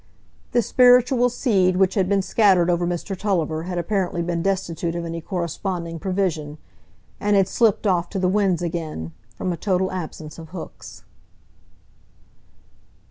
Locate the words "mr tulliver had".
2.87-3.77